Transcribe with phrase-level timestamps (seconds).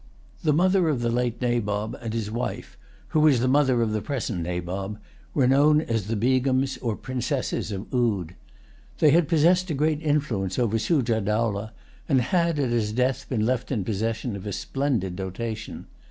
[0.43, 2.75] The mother of the late Nabob, and his wife,
[3.09, 4.97] who was the mother of the present Nabob,
[5.35, 8.33] were known as the Begums or Princesses of Oude.
[8.97, 11.71] They had possessed great influence over Sujah Dowlah,
[12.09, 15.85] and had, at his death, been left in possession of a splendid dotation.